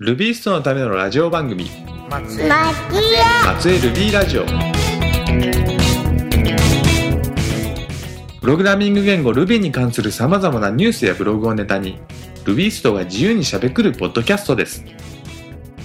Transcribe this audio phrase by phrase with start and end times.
[0.00, 1.68] ルビーストのためのラジオ番組。
[3.44, 3.80] 松江。
[3.80, 4.44] ルビーラジオ。
[8.40, 11.98] プログラミング言語 Ruby に関する様々なニュースやブログをネタに
[12.44, 14.84] ルビーストが自由にしゃべくるポッドキャストです。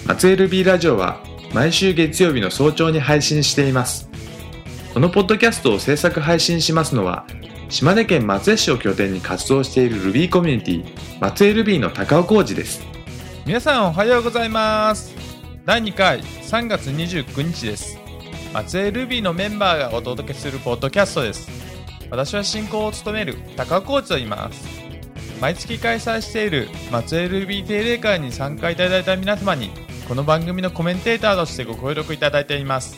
[0.05, 1.17] 松江ルビーラジオは
[1.51, 4.11] 毎週月曜日の早朝に配信しています。
[4.93, 7.25] このポッドキャストを制作配信しますのは
[7.67, 12.93] 島根県松江市を拠点に活動している Ruby コミュニティ松江ルビーの高尾浩二です
[13.45, 15.13] 皆さんおはようございます。
[15.65, 17.99] 第2回3月29日です。
[18.53, 21.49] 松江ルビーのメンバーがお届けするポッドキャストです。
[22.09, 24.65] 私は進行を務める高尾コーチと言います。
[25.41, 29.71] 毎月開催している松江ルビー定例会に参加いただいた皆様に
[30.07, 32.95] この番組のコメンテーターとしてご協力いただいています。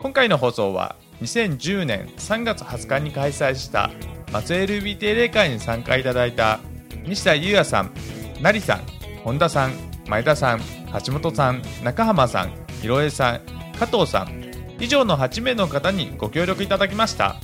[0.00, 3.92] 今回の放送は2010年3月20日に開催した
[4.32, 6.58] 松江ルビー定例会に参加いただいた
[7.06, 7.92] 西田裕也さん、
[8.40, 9.72] 成さん、本田さん、
[10.08, 10.60] 前田さん、
[11.06, 13.40] 橋本さん、中浜さん、ひろえさん、
[13.78, 17.36] 加藤さん、以上の8名の方にご協力いただきました。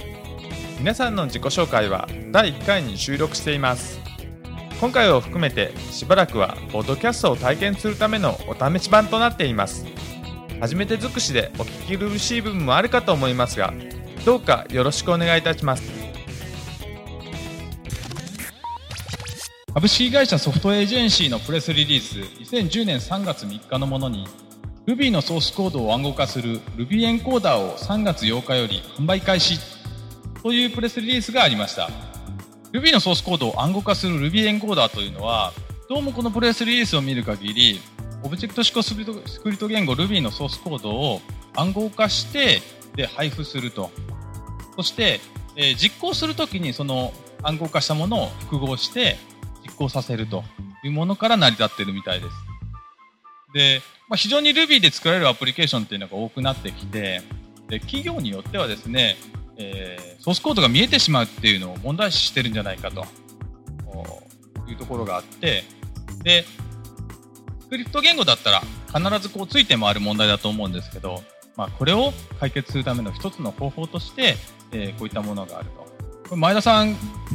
[0.81, 4.01] 皆さんの自己紹介は第1回に収録しています。
[4.81, 9.87] 今回を含めてしばらくはポッドキャストを体験するためのお試し版となっています。
[10.61, 13.73] 初めて尽くしでお聞き苦しい部分もあるかと思いますが、
[14.25, 16.08] どうかよろしくお願いいたします。
[19.75, 22.19] 株式会社ソフトエージェンシーのプレスリリース。
[22.43, 24.27] 2010年3月3日のものに
[24.87, 29.61] Ruby のソースコードを暗号化する Ruby エンコーダーを3月8日より販売開始
[30.43, 31.91] というプレスリリースがありました。
[32.73, 35.53] Ruby のソースコードを暗号化する Ruby エンコーダーというのは
[35.89, 37.81] どうもこのプレスリリースを見る限り
[38.23, 41.21] オブジェクト指向スクリプトスクリプト言語 Ruby のソースコードを
[41.55, 42.63] 暗号化して
[42.97, 43.91] で配布すると。
[44.77, 45.21] そして、
[45.57, 49.19] えー実行するときにその暗号化したものを複合して
[49.79, 50.43] 実行させると
[50.83, 52.33] いうものから成り立ってるみたいです。
[53.55, 57.23] で、まあ、非常に Ruby で作られるアプリケーションっていうのが多くなってきて、
[57.69, 59.17] で企業によってはですね、
[59.57, 63.07] えーソースコードが見えてしまうっていうのを問題視してるんじゃないかと
[64.69, 65.65] いうところがあって、
[66.25, 66.45] で、
[67.61, 68.63] スクリプト言語だったら
[68.93, 71.23] 必ずこうついて回る問題だと思うんですけど、
[71.57, 74.37] まあ、これを解決するための一つの方法として、
[74.73, 75.98] えーこういったものがあると。
[76.37, 76.95] 前田さん、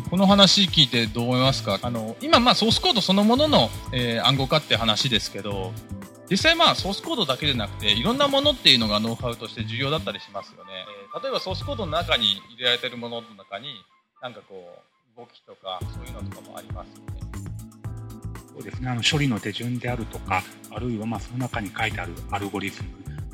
[0.09, 1.79] この話聞いてどう思いますか？
[1.81, 5.73] あの、今まあソースコードそのものの、えー暗号化って話ですけど、
[6.29, 10.71] 実際まあソースコードだけでなくて、いろんなものっていうのがノウハウとして重要だったりしますよね。
[11.13, 13.67] えー例えばソースコードの中に入れられてるものの中に、
[14.21, 14.55] なんかこ
[15.15, 17.21] う、動きとか、そういうのとかもありますよね。
[18.51, 22.89] そうですね、あの処理の手順であるとか、あるいはまあその中に書いてあるアルゴリズム、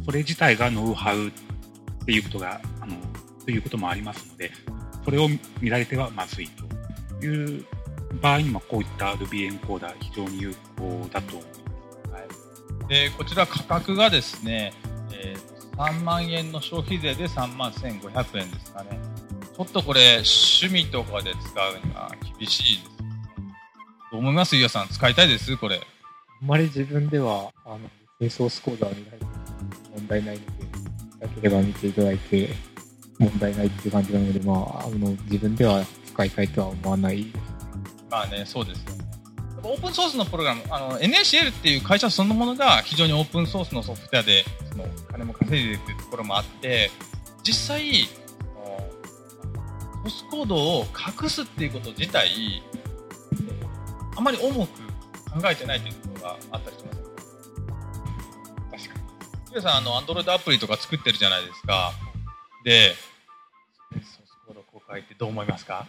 [0.06, 1.32] それ自体がノウハウっ
[2.06, 2.96] ていうことが、あの、
[3.50, 4.52] ということもありますので、
[5.04, 5.28] それを
[5.60, 6.50] 見られてはまずい
[7.20, 7.66] という
[8.22, 12.12] 場合にも、こういった Ruby エンコーダー非常に有効だと思います。
[12.12, 12.20] は
[12.86, 14.74] い、でこちら価格がですね、
[15.12, 19.00] えー3万円の消費税で3万1500円ですかね。
[19.56, 23.08] ちょっとこれ、趣味とかで使うには厳しいですね。
[24.12, 24.58] どう思います？
[24.58, 25.56] ゆうやさん、使いたいです？
[25.56, 25.78] これ。
[25.78, 27.78] あんまり自分では、あ
[28.22, 29.26] の、ソースコードは見ないと
[29.96, 30.46] 問題ないの
[31.20, 32.50] で、なければ見ていただいて
[33.20, 37.32] 問題ないっていう感じなので、まあ、あの、自分では使いたいとは思わない。
[38.10, 39.06] まあね、そうですよね。
[39.62, 46.90] オープンソースのプログラム、あの、NACL っていう会社そのものが非常にオープンソースのソフトウェアで、その、金も稼いでるっていうところもあって、
[47.44, 48.80] 実際、その
[50.04, 50.86] ソースコードを
[51.22, 52.80] 隠すっていうこと自体、えー
[54.20, 54.80] あまり重く
[55.32, 57.00] 考えてないというところがあったりします。
[58.86, 59.06] 確かに。
[59.52, 61.94] 皆さん、あの、Android アプリとか作ってるじゃないですか。
[62.66, 62.96] で、
[64.80, 65.86] スコード公開ってどう思いますか？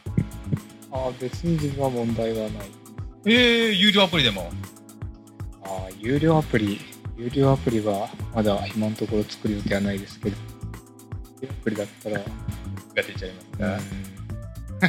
[0.92, 2.70] ああ、別に自分は問題はない。
[3.26, 4.50] えー、有料アプリでも？
[5.64, 6.80] ああ、有料アプリ、
[7.16, 10.36] 有料アプリはまだ今のところ作る予定はないですけど、
[11.48, 12.24] アプリだったら、が
[12.94, 13.78] 出ちゃいますが、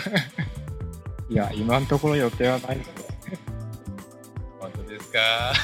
[1.29, 2.90] いや、今のところ予定はないので、
[4.59, 5.53] 本当ですか？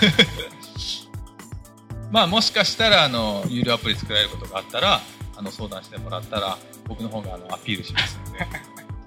[2.12, 5.02] まあもしかしたらあの有料アプリ作られることがあったら
[5.36, 6.58] あの相談してもらったら
[6.88, 8.18] 僕の方があのアピールします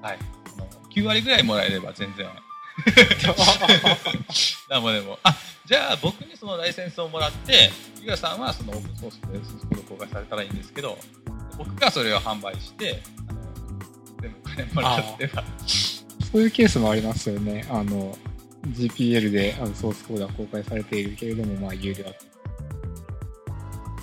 [0.02, 0.18] はい、
[0.56, 2.26] あの9割ぐらいもらえれば全然。
[4.68, 5.18] なんぼでも。
[5.22, 5.36] あ
[5.66, 7.70] じゃあ僕にそのライセンスをもらって
[8.00, 10.98] ゆうやさんはそのオープンソースでソースコードを公開されたらいいんですけど
[11.58, 13.38] 僕がそれを販売してあの
[14.22, 15.44] 全部金もらっては。
[16.32, 17.66] そういうケースもありますよね。
[17.68, 18.16] あの、
[18.68, 22.04] GPL であのソースコードは公開されているけれども、まあ、有料。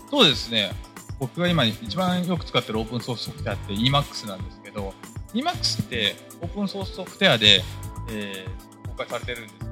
[0.10, 0.72] そうですね。
[1.20, 4.94] 僕が今一番よく使ってるオープンソースソフトウェアって Emacs なんですけど、
[5.34, 7.62] Emacs ってオープンソースソフトウェアで、
[8.12, 9.72] えー公開されてるんですけど、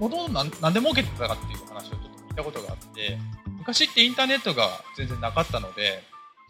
[0.00, 3.18] もともとなんなんで儲けてたかっていう話をちょっと聞いたことがあって、
[3.58, 6.02] 昔ってインターネットが全然なかったので、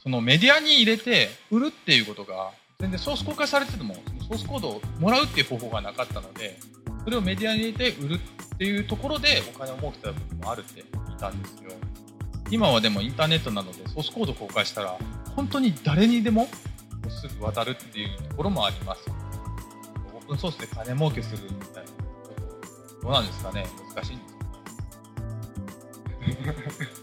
[0.02, 3.94] そのメディアに入れて売るっていうことが、全然ソース公開されてても、
[4.28, 6.58] ソースコードをもらうっていう方法がなかったので、
[7.04, 11.70] それをメディアに入れて売るっていうところでお金を儲けた部分もあるって聞いたんですよ。
[12.50, 14.98] 今はでもインターネットなのでソースコード公開したら、
[15.36, 16.48] 本当に誰にでも
[17.10, 19.10] すぐ渡るっていうところもあります。
[20.14, 21.90] オープンソースで金儲けするみたいな。
[23.02, 24.40] どうなんですかね難しいんですか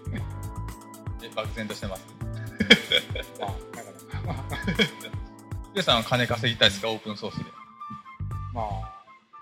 [0.09, 0.21] ね
[1.23, 2.05] え漠然としてます。
[3.39, 3.95] まあ、だから、
[5.71, 6.89] 皆さんは金稼ぎたいですか？
[6.89, 7.45] オープンソースで。
[8.53, 8.65] まあ、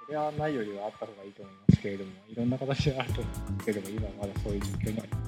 [0.05, 5.21] それはないよりはあった方がいいと思いますけれども、いろんな形であると思うんですけれども、今はまだそういう状況にあります。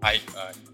[0.00, 0.14] はい。
[0.14, 0.73] はい。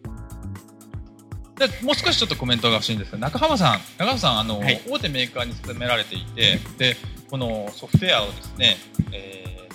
[1.60, 6.96] でもう少しちょっとコメントが欲しいんですが、中浜さん、中浜さん、あの、はい大手メーカーに勤められていて、で、
[7.30, 8.78] このソフトウェアをですね、
[9.12, 9.68] え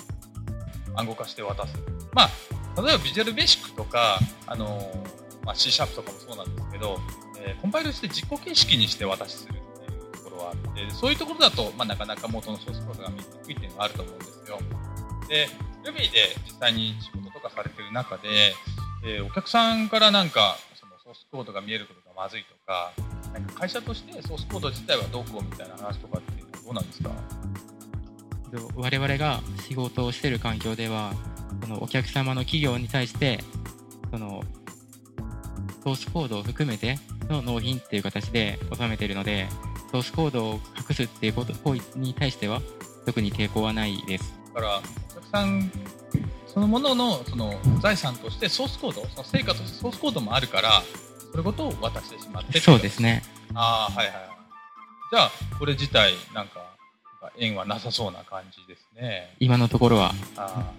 [0.88, 1.76] ー、暗号化して渡す。
[2.12, 4.18] まあ、例えばビジュアルベーシックとか、
[4.48, 4.92] あの、
[5.44, 6.98] まあ、C シャープとかもそうなんですけど、
[7.38, 14.58] えーコンパイルして実行形式にして渡しするっていうところはあって、そういうところだと、まあ、なかなか元のソースコードが見にくいっていうのがあると思うんですよ。
[15.28, 15.48] で、
[15.84, 18.54] Ruby で実際に仕事とかされてる中で、
[19.04, 20.56] えーお客さんからなんか
[21.16, 22.92] スコードが見えることがまずいとか、
[23.32, 27.10] なんか会社としてソースコード自体はどうこうみたいな話とかってどうなんですか？
[28.76, 31.12] 我々が仕事をしている環境では、
[31.62, 33.40] そのお客様の企業に対して、
[34.10, 34.42] その、
[35.82, 36.98] ソースコードを含めて
[37.28, 39.48] の納品っていう形で収めているので、
[39.90, 42.60] ソースコードを隠すっていうこと行為に対しては、
[43.04, 44.38] 特に抵抗はないです。
[44.54, 45.70] だから、お客さん
[46.46, 50.82] そのもののその財産としてソースコード、その成果としてソースコードもあるから、
[51.36, 53.22] それごとを渡してしまってそうですね。
[53.52, 54.28] ああ、はいはいはい。
[55.12, 56.74] じゃあ、これ自体、なんか、
[57.36, 59.36] 縁はなさそうな感じですね。
[59.38, 60.72] 今のところは、あ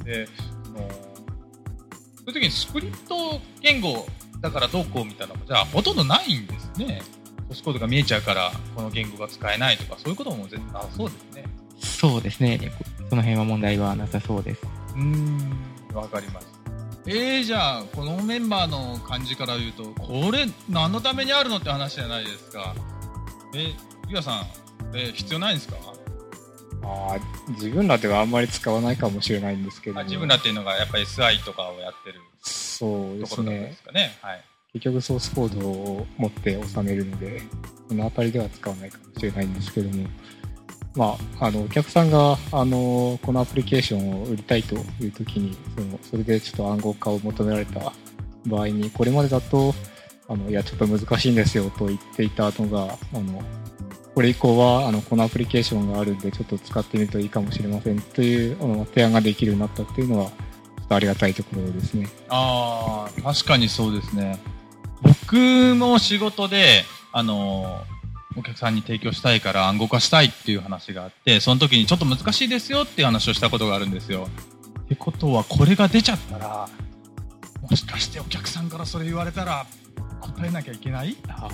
[0.00, 4.06] ーで、その、そういう時にスクリプト言語
[4.40, 7.02] だからどうこうみたいなのも、じゃあほとんどないんですね。
[7.48, 11.44] ソースコードが見えちゃうから、この言語が使えないとか、そういうことも絶対、あそうですね。
[11.78, 12.58] そうですね。
[13.10, 14.62] その辺は問題はなさそうです。
[14.94, 16.59] うーん、わかります。
[17.06, 22.74] えー、じゃあ、このメンバーの感じから言うと、これ、何のためにあるのって話じゃないですか。
[23.54, 23.74] え、
[24.08, 24.46] ゆうやさん、
[24.94, 25.76] えー必要ないんですか？
[26.82, 27.18] まあ、
[27.50, 33.82] 自分らではあんまり使わないかもしれないんですけど自分らっていうのが、やっぱり SI とかをやってるそうですところなんでねす。
[33.82, 34.18] かね？
[34.22, 34.44] はい。
[34.72, 37.42] 結局ソースコードを持って収めるので、
[37.88, 40.06] そのあたりでは使わないかもしれないんですけども、
[40.96, 47.92] まあ、あの、お客さんが、あの、このアプリケーションを売りたいという時に、その、それでちょっと暗号化を求められた
[48.46, 49.74] 場合に、これまでだと、
[50.28, 53.42] あの、いや、ちょっと難しいんですよと言っていたのが、あの、
[54.14, 60.32] これ以降は、あの、このアプリケーションがあるんで、ちょっと使ってみるといいかもしれませんという、あの、提案ができるようになったっていうのは、ちょ
[60.84, 62.08] っとありがたいところですね。
[62.28, 64.40] ああ、確かにそうですね。
[65.02, 67.84] 僕も仕事で、あの、
[68.36, 74.28] お客さんに提供したいから暗号化したいっていう話があって、その時にちょっと難しいですよっていう話をしたことがあるんですよ。
[74.80, 76.68] ってことは、これが出ちゃったら、
[77.68, 79.66] もしかしてお客さんからそれ言われたら、
[80.20, 81.16] 答えなきゃいけない？
[81.28, 81.48] あ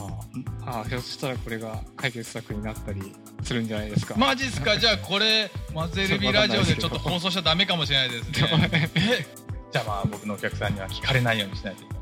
[0.67, 3.01] あ、ひょっとしたらこれが解決策になったり
[3.43, 4.15] するんじゃないですか？
[4.17, 4.77] マジっすか？
[4.79, 8.91] じゃあこれ、マゼルビラジオでちょっと放送しちゃダメかもしれないですね。
[8.97, 9.27] え
[9.73, 11.96] じゃあまあ僕のお客さんには聞かれないようにしないといけませ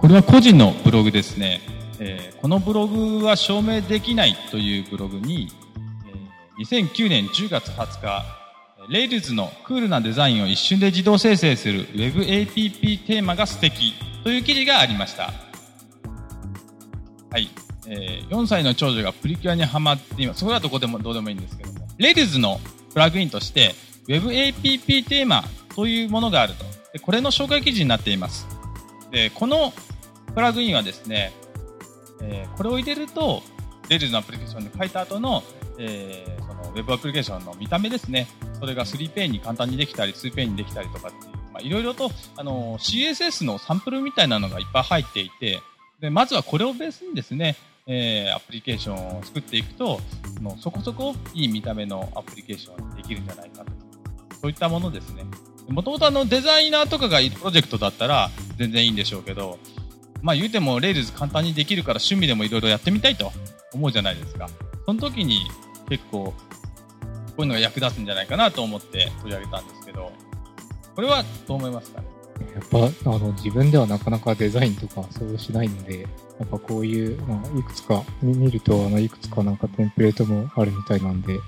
[0.00, 1.60] これは個人のブログですね。
[1.98, 5.48] えーこのブログは証明できないというブログに、
[6.58, 8.24] えー2009年10月20日、
[8.88, 13.92] レイルズのクールなデザインを一瞬で自動生成する WebAPP テーマが素敵
[14.24, 15.34] という記事がありました。
[17.30, 17.50] はい。
[17.86, 20.40] えー4歳の長女がプリキュアにハマっています。
[20.40, 21.86] それはどこでもどうでもいいんですけども。
[21.98, 22.58] レイルズの
[22.94, 23.74] プラグインとして、
[24.08, 25.44] WebAPP テーマ
[25.76, 26.64] というものがあると。
[26.94, 28.46] でこれの紹介記事になっています。
[29.10, 29.74] で、この
[30.34, 31.32] プラグインはですね、
[32.22, 33.42] えーこれを入れると、
[33.88, 35.42] Rails のアプリケーションに書いた後の、
[35.78, 38.28] えーその Web アプリケーションの見た目ですね。
[38.58, 45.60] それが3ペインに簡単にできたり、2ペインにできたりとかっていう、まあ、いろいろと、あの、CSS のサンプルみたいなのがいっぱい入っていて、
[46.00, 47.56] で、まずはこれをベースにですね、
[47.86, 50.00] えーアプリケーションを作っていくと、
[50.36, 53.72] そのそこそこいい見た目のアプリケーションにできるんじゃないかと。
[54.42, 55.24] そういったものですね。
[55.68, 59.58] もともとあのデザイナーとかがいるプロジェクトだったら全然いいんでしょうけど、
[60.22, 63.32] まあ言うても Rails 簡単にできるから趣味でもいろいろやってみたいと
[63.72, 64.48] 思うじゃないですか。
[64.86, 65.40] その時に
[65.88, 66.34] 結構こ
[67.38, 70.12] ういうのが役立つんじゃないかなと思って取り上げたんですけど、
[70.94, 72.06] これはどう思いますかね？
[72.54, 72.78] やっぱ、
[73.10, 76.06] あの、自分ではなかなかデザインとかそうしないので、や
[76.44, 81.38] っぱこういう、まあ、いくつか、見ると、あの、いくつかなんかテンプレートもあるみたいなんで、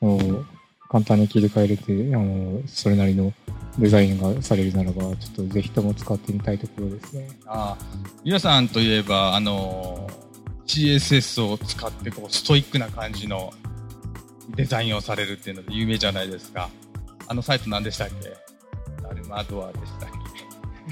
[0.00, 0.46] もう
[0.88, 3.32] 簡単に切り替えれて、あの、それなりの
[3.78, 7.28] デザインがされるならば、ちょっとぜひとも使ってみたいところですね。
[7.46, 7.84] ああ、
[8.24, 13.52] ゆらさんといえば、あのー、CSS を使ってこうストイックな感じの
[14.56, 16.68] デザインをされるっていうので有名じゃないですか。
[17.28, 19.06] あのサイト何でしたっけ？
[19.08, 20.08] アルマドアでしたっ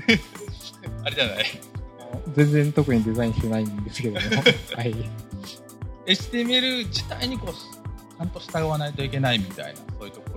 [0.07, 0.21] け？
[1.05, 1.45] あれじゃない？
[2.35, 4.21] 全然特にデザインしてないんですけども。
[4.77, 4.95] はい。
[6.07, 10.30] HTML 自体にこう、ちゃんと従わないといけないみたいな、そういうとこ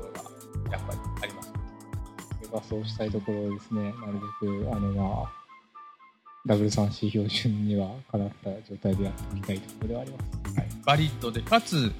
[2.53, 3.81] がそうしたいところですね。
[3.81, 5.43] なるべく、あの、まあ、
[6.47, 10.59] W3C 標準にはかなった状態でやっていきたいところではあります。
[10.59, 11.91] はい、バリッドで、かつ、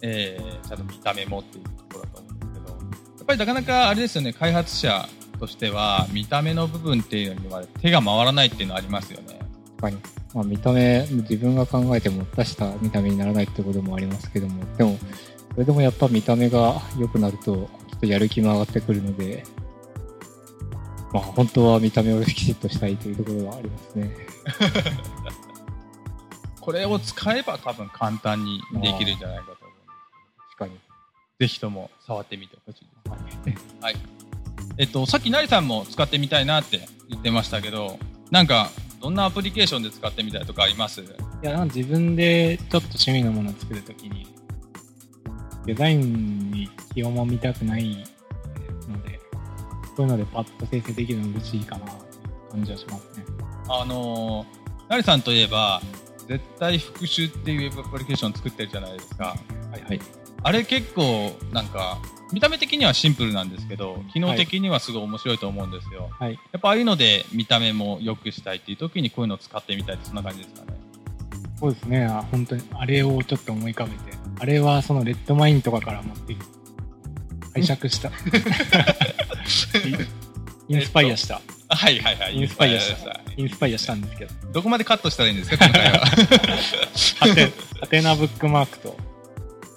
[0.00, 2.76] えー、ちゃんと見た目もっていうところだと思うんですけど、や
[3.22, 5.06] っぱりなかなかあれですよね、開発者
[5.38, 9.40] としては、見た目の部分っていうのには手が回らないっていうのはありますよね。
[9.80, 9.98] 確かに。
[10.34, 14.96] まあ、見た目、自分が考えても出した見た目にならないってこともありますけども、でも、
[15.52, 19.44] それでもやっぱ見た目が良くなると、ちょっとやる気も上がってくるので、
[21.12, 24.10] まあ、本当は見た目をきちっとしたいというところがありますね。
[26.60, 29.80] これを使えば多分簡単にできるんじゃないかと思うんで
[30.48, 30.78] す確かに。
[31.40, 32.86] ぜひとも触ってみてほしい
[33.44, 33.76] です。
[33.80, 33.96] はい。
[34.78, 37.98] えっと、さっきなりさんも使ってみたいなって言ってましたけど、
[38.30, 41.00] なんか、どんなアプリケーションで使ってみたいとかあります？
[41.00, 41.04] い
[41.42, 44.28] や、なんか自分でちょっと趣味のものを作るときに、
[45.66, 48.04] デザインに気をもみたくない
[48.88, 49.20] ので、
[49.96, 52.02] そういうのでパッと生成できるの嬉しいかな、って
[52.50, 53.24] 感じはしますね。
[53.68, 55.80] あのー、なりさんといえば、
[56.28, 59.36] 絶対復習っていうウェブアプリケーション作ってるじゃないですか。
[59.70, 60.00] はいはい。
[60.44, 61.98] あれ結構、なんか、
[62.32, 66.08] 見た目的にはシンプルなんですけど、機能的にはすごい面白いと思うんですよ。
[66.18, 66.32] はい。
[66.32, 70.78] やっぱああいうので見た目も良くしたいっていう時にこういうのを使ってみたいってそんな感じですかね。
[71.60, 73.96] そうですね、あ本当に、あれをちょっと思い浮かべて、
[74.40, 76.34] あれはそのレッドマインとかから持って、
[77.54, 78.10] 拝借した。
[80.68, 81.40] インスパイアした。
[81.68, 82.36] あはいはいはい。
[82.36, 83.20] インスパイアした。
[83.36, 84.32] インスパイアしたんですけど。
[84.52, 86.06] どこまでカットしたらいいんですか、今回は。
[87.80, 88.96] ハテ、ナブックマークと、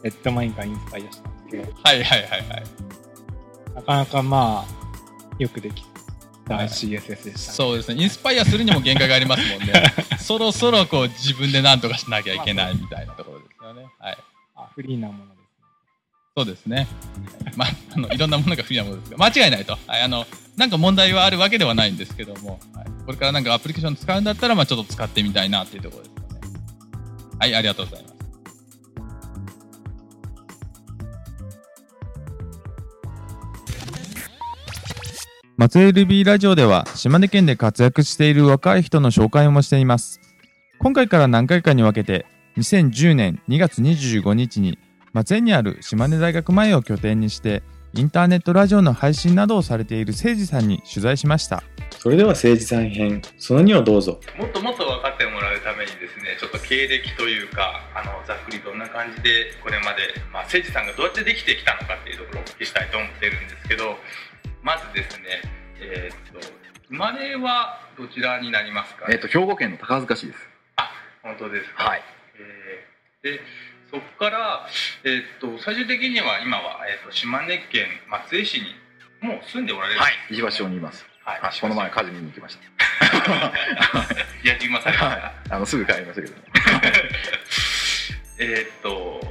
[0.04, 2.64] レッドマインからインスパイアしたんですけど、はいはいはいはい。
[3.76, 5.84] なかなかまあ、よくでき
[6.48, 7.34] た CSS でした、ね。
[7.36, 8.02] そうですね。
[8.02, 9.74] インスパイアするにも限界がありますもんね。
[10.20, 13.86] そろそろこう自分で何とかしなきゃいけないみたいなところですよね。
[14.00, 14.18] はい。
[14.56, 15.45] あフリーなもので。
[16.38, 16.86] そうですね。
[17.56, 19.78] まあ、あの、いろんなものが不利なものですが、間違いないと。
[19.88, 20.28] はい、あの、
[20.58, 26.58] なんか問題はあるわけではないんですけども、はい、これからなんかアプリケーション使うんだったら、まあちょっと使ってみたいなっていうところですよね。
[27.40, 28.16] はい、ありがとうございます。
[35.56, 40.20] 松江 LB ラジオでは島根県で活躍している若い人の紹介もしています。
[40.80, 42.26] 今回から何回かに分けて
[42.58, 44.78] 2010年2月25日に
[45.16, 51.64] 松江にある島根大学前を拠点にしてインターネットラジオの配信などをされている誠司さんに取材しました。
[51.98, 63.96] それでは政治さん編その2をどうぞもっともっと分かってもらうためにですねちょっと経歴というかあのざっくりどんな感じでこれまで、まあ、誠司さんがどうやってできてきたのかっていうところをお聞きしたいと思ってるんですけど
[64.62, 65.40] まずですね
[65.80, 66.46] えーっと
[66.90, 70.40] 生まれはどちらになりますか、えっと、兵庫県の宝塚市です。
[71.24, 72.04] 本当ですかはい。
[72.36, 72.96] えー
[73.26, 73.40] で
[73.92, 74.68] そこから、
[75.04, 78.66] えーっと最終的には今は、えーっと島根県松江市に
[79.22, 80.14] もう住んでおられるはい。
[80.32, 81.06] 石橋町にいます。
[81.24, 81.52] はいはい。
[81.60, 82.62] この前、火事見に行きました。
[84.48, 85.34] やってきましたねはい。
[85.50, 86.34] あの、すぐ帰りましたけど。
[88.38, 89.22] えーっと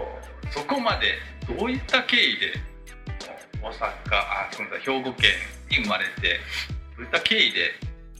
[0.50, 1.18] そこまで
[1.58, 2.54] どういった経緯で
[3.60, 5.30] 大阪あごめんなさい兵庫県
[5.68, 6.40] に生まれて
[6.96, 7.74] どういった経緯で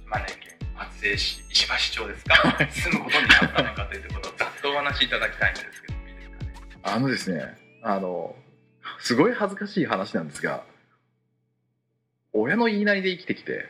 [0.05, 0.37] 島根県
[0.76, 2.35] 松江市石橋町ですか
[2.71, 5.93] 住むことになったのかというところをざっとお話しいただきたいんですけど
[6.87, 8.37] あのですね、あの、
[9.00, 10.64] すごい恥ずかしい話なんですが、
[12.35, 13.64] 親の言いなりで生きてきて、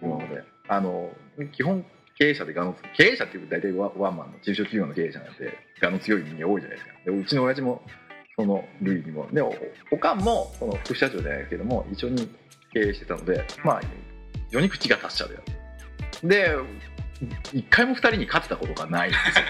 [0.00, 0.42] 今まで。
[0.66, 1.12] あの、
[1.52, 1.84] 基本
[2.18, 6.94] 経営者でがの、経営者っていう大体ワワンマンの中小企業の経営者なんて、がの強い人間多いじゃないですか。
[7.04, 7.82] でうちの親父も、
[8.34, 9.52] その類にも、で、お
[9.90, 12.28] おかんも、その副社長じゃないですけども、一緒に
[12.72, 13.86] 経営してたので、まあ、非
[14.52, 15.38] 常に口が達者で。
[16.22, 16.56] で、
[17.52, 19.44] 一回も二人に勝てたことがないんですよ。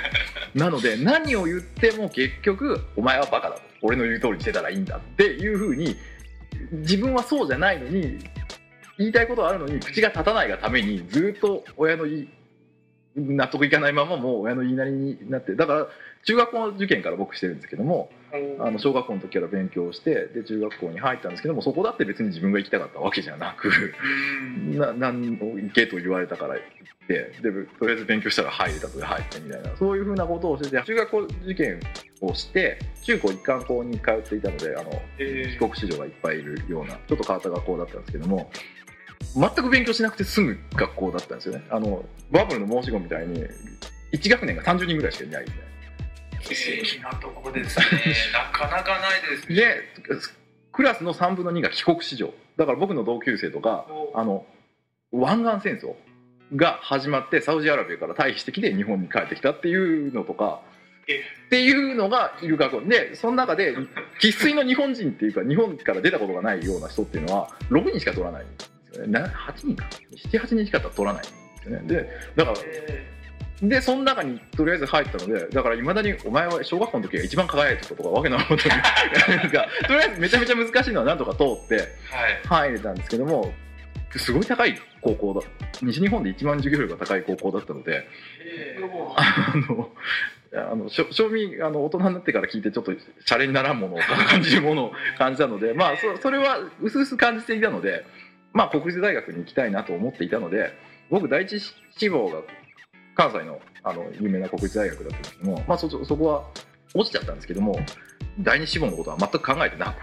[0.55, 5.97] なので何を言っても結局お前はバカだと俺の言う通りにしてたらいいんだっていうふうに
[6.73, 8.19] 自分はそうじゃないのに
[8.99, 12.07] 言いたいことはあるのに口が立たないがためにずっと親の
[13.17, 15.87] 納得いかないままもう親の言いなりになってだから
[16.25, 18.11] 中学校受験から僕してるんですけども
[18.61, 23.71] あの小学校の時から勉強してで中学校に入ったんですけどもそこだって別に自分が行きたかったわけじゃなく
[24.65, 26.63] な何を行けと言われたから行っ
[27.07, 31.81] てでとりあえず勉強したら入れたので入ってみたいなそういうふうなことをしてて中学校受験
[32.21, 38.51] をして中高一貫校に通っていたのであの帰国子女がいっぱいいるようなちょっと変わった学校だったんですけども
[39.37, 41.65] 全く勉強しなくて済む学校だったんですよね。
[41.71, 43.45] あのバブルの申し子みたいに
[44.13, 45.74] 1学年が30人ぐらいしかいないみたいな。
[46.45, 47.85] 奇跡なとこですね。
[48.33, 49.57] なかなかないですね。
[49.57, 49.77] で
[50.73, 52.33] クラスの3分の2が帰国子女。
[52.57, 54.47] だから僕の同級生とかあの
[55.13, 55.95] 湾岸戦争
[56.57, 60.61] が始まってサウジアラビアから退避してきて日本に帰ってきたっていうのとか
[61.47, 63.77] っていうのがいる学校でその中で
[64.21, 69.13] 生粋の日本人っていうか日本から出たことがないような人っていうのは6人しか取らないんですよね。
[69.13, 69.87] な8人か。
[70.31, 71.33] 78人しか取らないんで
[71.63, 71.89] すよね。
[71.89, 72.57] でだから
[73.63, 81.77] でその中にとりあえず入ったのでだからいまだにお前は小学校の時が一番輝いてたとかわけのわからなんかとりあえずめちゃめちゃ難しいのはなんとか通って
[82.47, 82.69] はい。
[82.69, 83.53] 入れたんですけども
[84.17, 85.41] すごい高い高校だ
[85.83, 88.07] 西日本で一番授業料が高い高校だったので
[89.17, 89.91] あの
[90.73, 98.05] あのしょ正味あの大人になってから聞いてちょっとシャレにならんものを感じるものを感じたのでまあそそれは薄々感じていたので
[98.53, 100.73] まあ国立大学に行きたいなと思っていたので
[101.11, 101.61] 僕第一
[101.97, 102.43] 志望が
[103.15, 106.45] 関西のあの有名な国立大学だったんですけども、まあ、そそそこは
[106.95, 107.79] 落ちちゃったんですけども
[108.41, 109.97] 第二志望のことは全く考えてなく、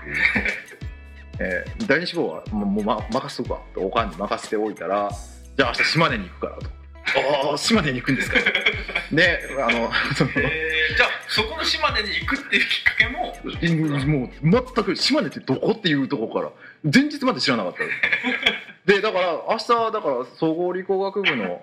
[1.39, 5.09] えー第二志望はもうもう、ま、任せとくわとおかんに任せておいたら
[5.57, 6.69] じゃあ明日島根に行くからと。
[7.49, 8.37] ああ島根に行くんですか。
[9.11, 13.35] であの そのえーじゃあそこの島根に行くっていうきっかけも？
[14.05, 17.79] もう全く島根ってどこっていうところから前日まで知らなかった
[18.91, 21.61] でだから明日だから総合理工学部の、ね、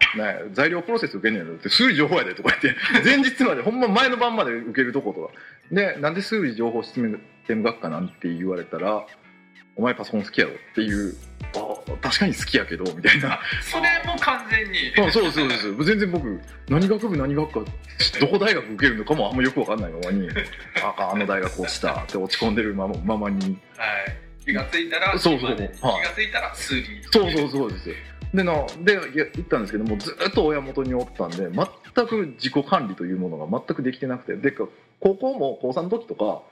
[0.53, 5.33] 材料プロセス受けんねんって数理情報やでとか言って前日までほんま前の晩まで受けるとことか
[5.75, 6.95] でなんで数理情報シス
[7.47, 9.07] テム学科なんて言われたら
[9.77, 11.15] お前パソコン好きやろっていう
[11.55, 13.39] あ確かに好きやけどみたいな。
[13.63, 14.79] それも完全に。
[15.09, 17.71] あそうそうです全然僕何学部何学科
[18.21, 20.29] どこ大学受けるのかもあんまよくわかんないままに
[20.83, 23.59] ああの大学落ちたって落ち込んでるままままに。
[23.77, 25.57] はい気がついたらそうそう。
[25.57, 25.67] 気が
[26.15, 27.91] ついたら数理そうそうそうです
[28.33, 28.53] でな
[28.83, 34.65] でいや行ったんですけどもずっと親元におったんで全く自己管理というものが全くできてなくてでか
[35.01, 36.43] 高校も高3の時とか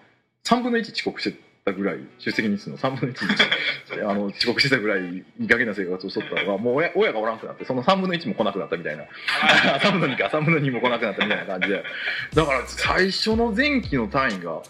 [0.44, 9.04] 3分の1遅刻してたぐらい出席日数の3分の1あの遅刻してたぐらいいい加減な生活をしとったのがもう親親がおらんくなってその3分の1も来なくなったみたいな。
[9.82, 11.82] 3分の2か3分の2も来なくなったみたいな感じで。
[12.34, 14.62] だから最初の前期の単位が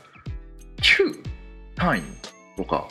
[0.80, 1.22] 9
[1.76, 2.02] 単位
[2.56, 2.88] とか。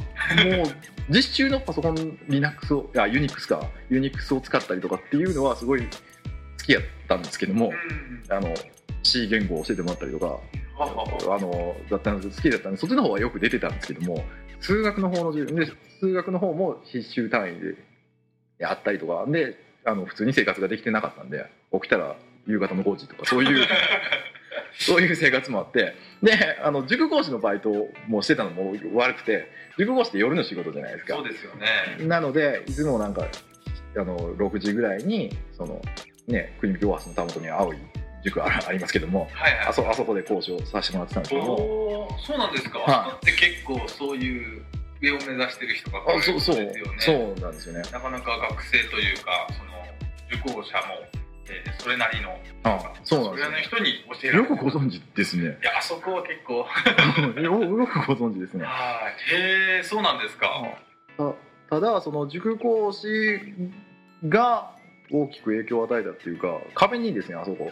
[0.57, 0.65] もう
[1.09, 3.69] 実習中のパソコン Linux をあユニックスか。
[3.89, 5.87] ユニックスを使ったりとかっていうのはすごい好
[6.65, 7.71] きやったんですけども
[8.29, 8.35] うん。
[8.35, 8.53] あの
[9.03, 10.39] C 言語を教えてもらったりとか
[10.79, 12.37] あのだったんです。
[12.37, 14.23] 好きだったんでそっちの方はよく出てたんですけども
[14.59, 17.75] 数学の方の授業で数学の方も必修単位で
[18.57, 22.15] やったりとかであの普通に生活ができてなかったんで起きたら
[22.47, 23.67] 夕方の5時とかそういう
[24.79, 25.95] そういう生活もあって。
[26.23, 31.15] であの塾講師のバイトもしてたのも悪くて塾講師って夜の仕事じゃないですか。
[31.15, 32.05] そうですよね。
[32.07, 33.27] なのでいつもなんか
[33.97, 35.81] あの6時ぐらいにその
[36.27, 37.77] ね国引大橋のたもとに青い
[38.23, 39.67] 塾あありますけどもはいはい。
[39.67, 41.53] あそあそこで講師をさせてもらってたんですけども。
[41.53, 42.91] おーそうなんですか、はい。
[42.91, 44.63] あそこって結構そういう
[45.01, 46.55] 上を目指してる人があそうそう。
[46.55, 46.99] ですよね。
[46.99, 47.81] そうなんですよね。
[47.91, 49.75] なかなか学生というかその
[50.41, 50.95] 受講者も、
[51.49, 52.37] えーそれなりの。
[52.63, 54.45] あそうなんそですれなりの人に教えよる。
[54.47, 55.43] くご存知ですね。
[55.43, 56.65] いやあそこは結構。
[57.39, 58.65] よよくご存知ですね。
[58.65, 59.35] はい。
[59.35, 60.49] へえそうなんですか。
[61.17, 61.33] た
[61.69, 63.07] ただその塾講師
[64.27, 64.71] が
[65.11, 67.71] 大きく影響を与えたっていうか壁にですねあそこ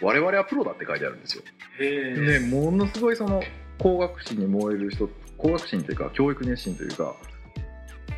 [0.00, 1.42] 我々はプロだって書いてあるんですよ。
[1.80, 3.42] へえでものすごいその
[3.78, 7.14] 工学心に燃える人工学心というか教育熱心というか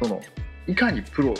[0.02, 0.20] その
[0.66, 1.34] いかにプロ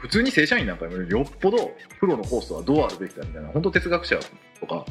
[0.00, 4.18] 普通に正社員なんかよりよっぽどプロのコースとはどうあるべきだみたいな本当哲学者
[4.60, 4.86] とか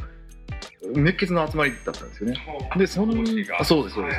[0.95, 2.37] 熱血の集まりだったんですよね。
[2.77, 3.61] でそん講師が。
[3.61, 4.15] あそうですそうで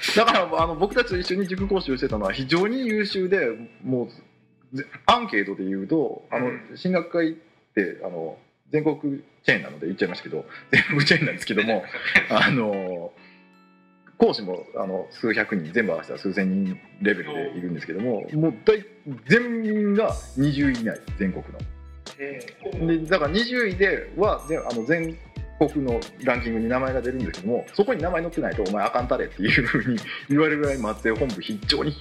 [0.00, 0.16] す。
[0.16, 3.48] だからあの僕たちと一緒に塾講師をしてたのは非常に優秀で
[3.82, 4.08] も
[4.72, 6.76] うぜアンケートで言うとあのうん。
[6.76, 7.34] 進学会っ
[7.74, 8.38] てあの
[8.70, 11.84] 全国チェーンなので言っちゃいましたけど全国チェーンなんですけども
[12.30, 13.12] あの
[14.18, 18.84] 講師もあの数百人全部合わせたら数千人レベルでいるんですけどももう大
[19.26, 21.58] 全員が20位以内全国の。
[22.16, 25.16] でだから20位ではであの全
[25.58, 29.98] 国のランキングに名前が出るんですけどもそこに名前載ってないとお前あかんたれっていうふうに
[30.28, 31.94] 言われるぐらい松江本部非常に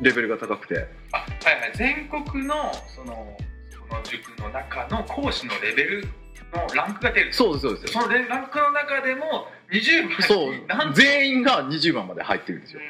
[0.00, 0.86] レベルが高くて。
[1.12, 1.24] あは
[1.56, 1.72] いはい。
[1.76, 2.54] 全国の
[2.94, 3.36] その
[3.70, 6.08] その塾の中の講師のレベル
[6.52, 7.92] のランクが出るそうですそうです。
[7.92, 10.22] そのランクの中でも20番。
[10.22, 10.54] そう。
[10.94, 12.80] 全員が20番まで入ってるんですよ。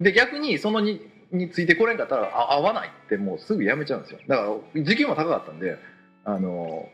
[0.00, 1.00] で逆にそのに
[1.30, 4.18] についてこれんかったらあ合わないってもうすぐやめちゃうんですよ。
[4.28, 4.42] だか
[4.74, 5.78] ら時給も高かったんで
[6.24, 6.88] あの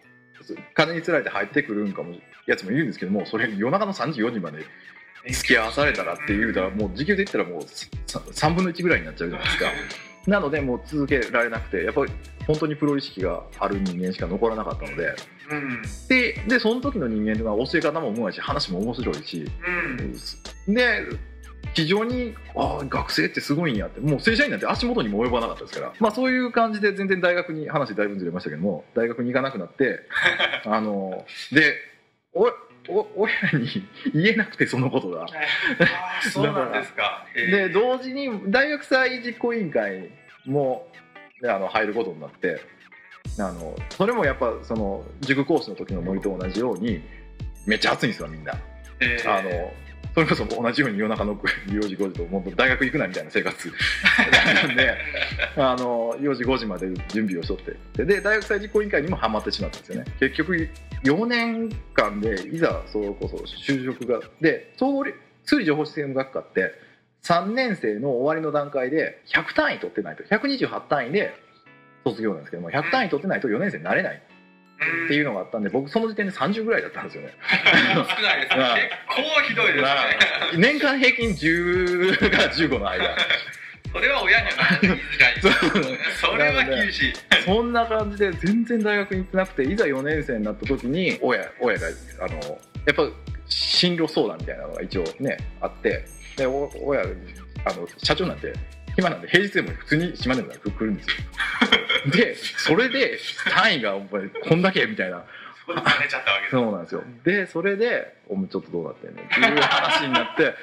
[0.74, 2.14] 金につられて入ってくるんかも
[2.46, 4.64] やつもいるんですけどもそれ夜中の3時4時まで
[5.30, 9.70] 付き合わされたらって言うたらもう時給で言ったらもう3分の1ぐらいになっちゃうじゃないですか
[10.26, 12.12] なのでもう続けられなくてやっぱり
[12.46, 15.14] 本当にプロ意識がある人間しか残らなかったので。
[15.50, 15.82] うん。
[16.08, 19.44] ででその時の人間は教え方もうまいし話も面白いし。
[20.66, 20.74] うん。
[20.74, 21.04] で
[21.74, 25.92] 非常にああ学生ってすごいんやってもう正社員なんて足元にも及ばなかったですから。
[26.00, 30.00] まあそういう感じで全然大学に話だいぶずれましたけども大学に行かなくなって
[30.64, 31.74] あので
[32.32, 32.46] お
[32.88, 33.68] お親に
[34.14, 35.22] 言えなくてそのことが。
[35.22, 37.26] あー そうなんですか。
[37.34, 40.10] で同時に大学祭実行委員会
[40.46, 40.88] も
[41.44, 42.60] あの入ることになって
[43.38, 47.02] あのそれもやっぱその塾講師の時のノリと同じように
[47.66, 48.54] めっちゃ暑いんですよみんな。
[49.00, 49.38] えー。
[49.38, 49.50] あの
[50.14, 53.72] それこそ同じように夜中の4時5時ともう大学行くなみたいな生活
[54.66, 54.94] なんで
[55.56, 57.58] あの4時5時まで準備をしとっ
[57.94, 60.68] てで大学祭実行委員会にもハマってしまったんですよね結局
[61.04, 65.04] 4年間でいざそれこそ就職がで総合
[65.44, 66.72] 数理情報システム学科って
[67.22, 71.32] 3年生の終わりの段階で100単位取ってないと128単位で
[72.04, 74.22] 卒業なんですけども100単位取ってないと4年生になれない
[74.78, 77.34] っていうのがあったんで僕その時点で30ぐらいだったんですよね。
[77.94, 78.60] 少ないですね。
[78.60, 78.76] まあ。
[78.76, 79.82] 結構ひどいですね。
[79.82, 83.16] まあ年間平均10から15の間。
[83.90, 87.12] それは親には言いづらいそれは厳しい。
[87.44, 91.86] そんな感じで全然大学に行ってなくていざ4年生になった時に親親が
[92.20, 92.34] あの
[92.86, 93.08] やっぱ
[93.46, 96.04] 進路相談みたいなのが一応ねあって
[96.36, 97.06] でお親あ
[97.74, 98.52] の社長なんて
[98.98, 101.14] 暇なんで平日でも普通に島根まで来るんですよ。
[102.10, 103.16] でそれで
[103.48, 105.24] 単位がお前こんだけみたいな。
[105.64, 107.04] そうでちゃったわけですそうなんですよ。
[107.24, 110.54] でそれで「お前ちょっとどうなってんねん」っていう話になって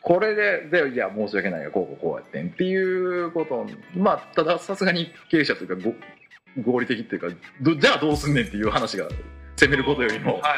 [0.00, 2.46] これででいや申し訳ないがこうこうこうやってん。
[2.46, 5.90] っていうことまあたださすがに経営者というか
[6.62, 7.28] ご合理的っていうか
[7.60, 8.46] どじゃあどうすんねん？
[8.46, 9.06] っていう話が
[9.56, 10.40] 責めることよりも。
[10.40, 10.54] は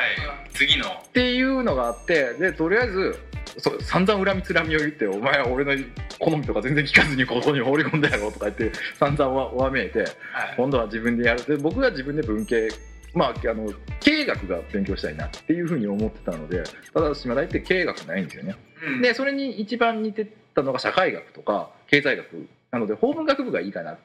[0.46, 0.50] い。
[0.52, 0.86] 次の。
[0.86, 3.18] っていうのがあってでとりあえず
[3.58, 5.84] そ散々恨みつらみを言って「お前は俺の
[6.18, 10.10] 好みとか全然聞かずにここに放り込んだやろ」とか言って散々わわめいてはい。
[10.56, 11.44] 今度は自分でやる。
[11.44, 12.68] で僕が自分で文系
[13.14, 18.56] まあ、あの経営学が勉強したいなっていうふうに思ってたのでただ島大って経営学ないんですよね。
[18.84, 19.02] うん。
[19.02, 23.98] でそれに一番似てたのが社会学とか経済学なので法文学部がいいかなっ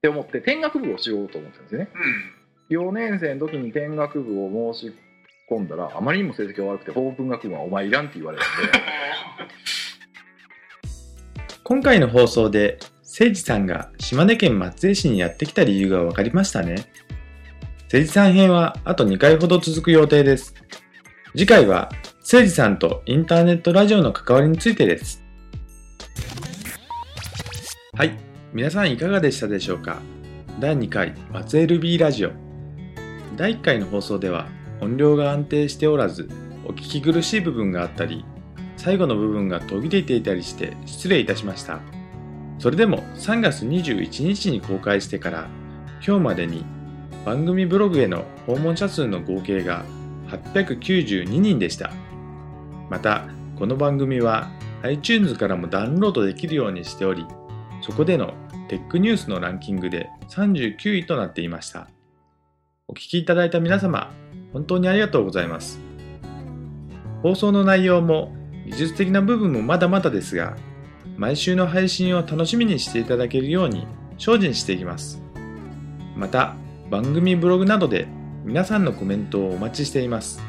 [0.00, 1.88] て思って天学部をしようと思ってたんですよね。
[2.70, 2.88] うん。
[2.88, 4.94] 4年生の時に天学部を申し
[5.50, 9.54] 込んだらあまりにも成績が悪くて法文学部はお前いらんって言われたんで
[11.64, 16.76] 今回の放送で、誠司さんが島根県松江市にやってきた理由が分かりましたね。
[17.92, 20.54] 誠司さん編はあと2回ほど続く予定です。
[21.32, 25.22] 次回は、誠司さんとインターネットラジオの関わりについてです。
[27.92, 28.16] はい、
[28.52, 29.98] 皆さんいかがでしたでしょうか？
[30.60, 32.30] 第2回松江 LB ラジオ。
[33.36, 34.48] 第1回の放送では
[34.80, 36.28] 音量が安定しておらず、
[36.64, 38.24] お聞き苦しい部分があったり、
[38.76, 41.80] 最後の部分が途切れていたりして失礼いたしました。
[42.58, 45.48] それでも3月21日に公開してから
[46.04, 46.64] 今日までに
[47.24, 49.84] 番組ブログへの訪問者数の合計が
[50.28, 51.90] 892人でした。
[52.88, 54.50] また、この番組は
[54.82, 57.26] iTunes からもダウンロードできるようにしており、
[57.82, 58.34] そこでの
[58.68, 61.88] テックニュースのランキングで39位となっていました。
[62.86, 64.10] お聞きいただいた皆様、
[64.58, 65.78] 本当にありがとうございます。
[67.22, 68.34] 放送の内容も
[68.66, 70.56] 技術的な部分もまだまだですが、
[71.16, 73.86] 毎週の配信を楽しみにしていただけるように
[74.18, 75.22] 精進していきます。
[76.16, 76.56] また、
[76.90, 78.08] 番組ブログなどで
[78.44, 80.42] 皆さんのコメントをお待ちしています。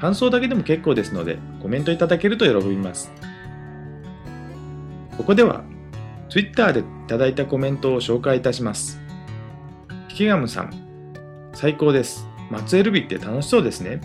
[0.00, 3.10] 感想だけでも結構ですので、コメントいただけると喜びます。
[5.16, 5.64] ここでは、
[6.28, 9.00] Twitter でいただいたコメントを紹介いたします。
[10.08, 10.70] キガムさん、
[11.52, 12.29] 最高です。
[12.50, 14.00] 松江ルビって楽しそうですね。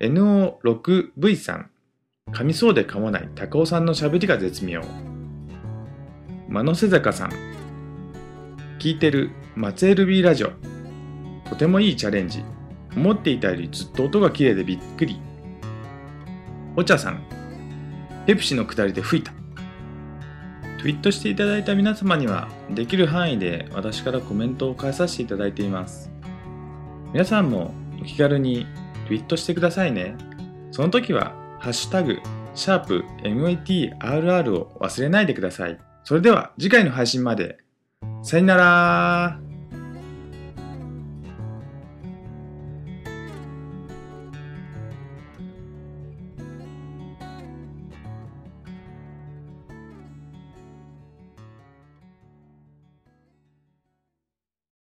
[0.00, 1.70] NO6V さん、
[2.32, 4.82] 噛みそうで噛まない高尾さんの喋りが絶妙。
[6.48, 7.30] 真野瀬坂さん、
[8.80, 10.50] 聞いてる松江ルビーラジオ。
[11.48, 12.42] とてもいいチャレンジ。
[12.96, 15.20] 思っていたよりずっと音が綺麗でびっくり。
[16.76, 17.22] お茶さん、
[18.26, 19.32] ペプシの下りで吹いた。
[20.80, 26.11] ツイートしていただいた皆様には、できる範囲で私からコメントを返させていただいています。
[27.12, 28.66] 皆さんもお気軽に
[29.06, 30.16] ツイートしてくださいね。
[30.70, 32.18] その時は、ハッシュタグ、
[32.54, 35.78] シャープ MATRR を忘れないでください。
[36.04, 37.58] それでは次回の配信まで。
[38.22, 39.51] さよなら